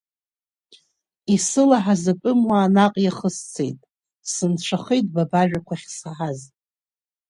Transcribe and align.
Исылаҳаз 1.35 2.03
атәымуаа 2.11 2.73
наҟ 2.75 2.95
иахысцеит, 3.05 3.79
сынцәахеит 4.31 5.05
ба 5.13 5.23
бажәақәа 5.31 5.75
ахьсаҳаз. 5.77 6.39